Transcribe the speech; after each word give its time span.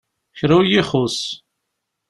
Kra 0.37 0.53
ur 0.59 0.65
iyi-ixus. 0.65 1.19